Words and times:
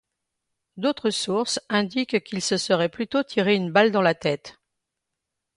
D'autres 0.77 1.11
sources 1.11 1.59
indiquent 1.69 2.23
qu'il 2.23 2.41
se 2.41 2.57
serait 2.57 2.89
plutôt 2.89 3.21
tiré 3.21 3.53
une 3.53 3.71
balle 3.71 3.91
dans 3.91 4.01
la 4.01 4.15
tête. 4.15 4.59